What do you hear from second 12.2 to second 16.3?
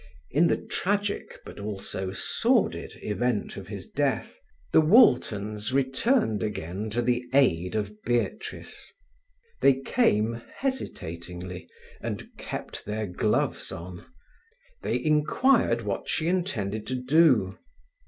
kept their gloves on. They inquired what she